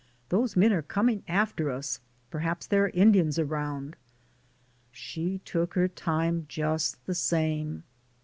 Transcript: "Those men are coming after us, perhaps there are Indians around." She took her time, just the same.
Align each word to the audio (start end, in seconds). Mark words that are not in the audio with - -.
"Those 0.29 0.55
men 0.55 0.73
are 0.73 0.81
coming 0.81 1.21
after 1.27 1.69
us, 1.69 1.99
perhaps 2.31 2.65
there 2.65 2.85
are 2.85 2.89
Indians 2.89 3.37
around." 3.37 3.95
She 4.91 5.37
took 5.45 5.75
her 5.75 5.87
time, 5.87 6.47
just 6.49 7.05
the 7.05 7.13
same. 7.13 7.83